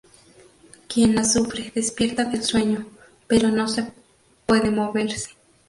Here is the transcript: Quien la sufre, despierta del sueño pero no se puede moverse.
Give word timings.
Quien 0.87 1.13
la 1.13 1.23
sufre, 1.23 1.59
despierta 1.75 2.25
del 2.25 2.41
sueño 2.41 2.87
pero 3.27 3.49
no 3.49 3.67
se 3.67 3.93
puede 4.47 4.71
moverse. 4.71 5.35